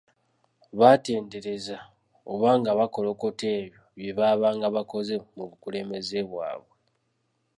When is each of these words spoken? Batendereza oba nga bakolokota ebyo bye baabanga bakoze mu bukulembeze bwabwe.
Batendereza 0.79 1.77
oba 2.31 2.49
nga 2.59 2.71
bakolokota 2.79 3.45
ebyo 3.57 3.79
bye 3.97 4.11
baabanga 4.17 4.67
bakoze 4.75 5.13
mu 5.35 5.43
bukulembeze 5.49 6.19
bwabwe. 6.31 6.71